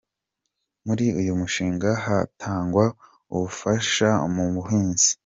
[0.85, 2.85] Muri uyu mushinga hatangwa
[3.33, 5.09] ubufasha mu buhinzi.